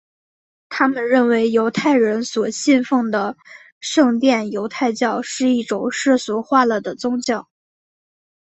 [0.67, 3.37] 他们认为犹太人所信奉的
[3.79, 7.47] 圣殿犹太教是一种世俗化了的宗教。